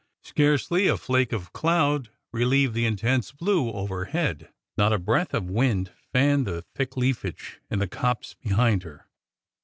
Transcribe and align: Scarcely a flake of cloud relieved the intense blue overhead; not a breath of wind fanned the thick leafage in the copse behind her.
Scarcely 0.23 0.87
a 0.87 0.97
flake 0.97 1.31
of 1.31 1.53
cloud 1.53 2.09
relieved 2.33 2.73
the 2.73 2.87
intense 2.87 3.31
blue 3.31 3.71
overhead; 3.71 4.51
not 4.75 4.91
a 4.91 4.97
breath 4.97 5.31
of 5.31 5.47
wind 5.51 5.91
fanned 6.11 6.47
the 6.47 6.63
thick 6.73 6.97
leafage 6.97 7.61
in 7.69 7.77
the 7.77 7.87
copse 7.87 8.33
behind 8.33 8.81
her. 8.81 9.05